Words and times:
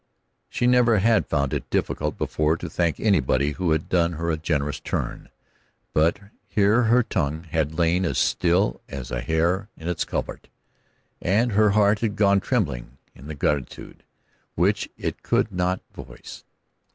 She 0.49 0.65
never 0.65 0.97
had 0.97 1.27
found 1.27 1.53
it 1.53 1.69
difficult 1.69 2.17
before 2.17 2.57
to 2.57 2.67
thank 2.67 2.99
anybody 2.99 3.51
who 3.51 3.69
had 3.69 3.87
done 3.87 4.13
her 4.13 4.31
a 4.31 4.35
generous 4.37 4.79
turn; 4.79 5.29
but 5.93 6.17
here 6.47 6.85
her 6.85 7.03
tongue 7.03 7.43
had 7.43 7.77
lain 7.77 8.03
as 8.03 8.17
still 8.17 8.81
as 8.89 9.11
a 9.11 9.21
hare 9.21 9.69
in 9.77 9.87
its 9.87 10.03
covert, 10.03 10.47
and 11.21 11.51
her 11.51 11.69
heart 11.77 11.99
had 11.99 12.15
gone 12.15 12.39
trembling 12.39 12.97
in 13.13 13.27
the 13.27 13.35
gratitude 13.35 14.01
which 14.55 14.89
it 14.97 15.21
could 15.21 15.51
not 15.51 15.81
voice. 15.93 16.45